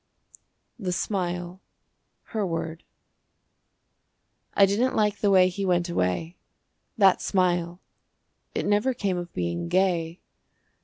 [0.79, 1.61] THE SMILE
[2.23, 2.83] (Her Word)
[4.55, 6.37] I didn't like the way he went away.
[6.97, 7.79] That smile!
[8.55, 10.19] It never came of being gay.